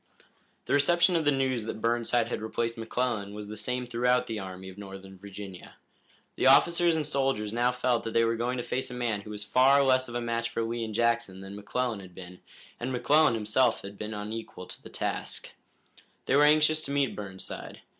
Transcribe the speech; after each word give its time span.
The 0.65 0.73
reception 0.73 1.15
of 1.15 1.25
the 1.25 1.31
news 1.31 1.65
that 1.65 1.79
Burnside 1.79 2.27
had 2.27 2.41
replaced 2.41 2.75
McClellan 2.75 3.35
was 3.35 3.49
the 3.49 3.55
same 3.55 3.85
throughout 3.85 4.25
the 4.25 4.39
Army 4.39 4.67
of 4.67 4.75
Northern 4.79 5.15
Virginia. 5.15 5.75
The 6.37 6.47
officers 6.47 6.95
and 6.95 7.05
soldiers 7.05 7.53
now 7.53 7.71
felt 7.71 8.03
that 8.05 8.13
they 8.13 8.23
were 8.23 8.35
going 8.35 8.57
to 8.57 8.63
face 8.63 8.89
a 8.89 8.95
man 8.95 9.21
who 9.21 9.29
was 9.29 9.43
far 9.43 9.83
less 9.83 10.07
of 10.09 10.15
a 10.15 10.19
match 10.19 10.49
for 10.49 10.63
Lee 10.63 10.83
and 10.83 10.95
Jackson 10.95 11.41
than 11.41 11.55
McClellan 11.55 11.99
had 11.99 12.15
been, 12.15 12.39
and 12.79 12.91
McClellan 12.91 13.35
himself 13.35 13.83
had 13.83 13.99
been 13.99 14.15
unequal 14.15 14.65
to 14.65 14.81
the 14.81 14.89
task. 14.89 15.51
They 16.25 16.35
were 16.35 16.45
anxious 16.45 16.81
to 16.85 16.91
meet 16.91 17.15
Burnside. 17.15 17.81